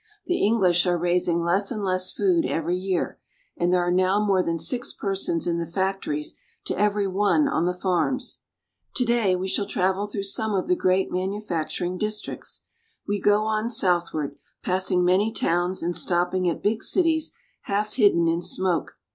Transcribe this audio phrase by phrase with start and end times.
[0.25, 3.19] The English are raising less and less food every year,
[3.55, 6.33] and there are now more than six persons in the factories
[6.65, 8.39] to every one on the farms.
[8.95, 12.63] To day we shall travel through some of the great manu facturing districts.
[13.07, 17.33] We go on southward, passing many towns and stopping at big cities
[17.65, 18.97] half hidden in smoke.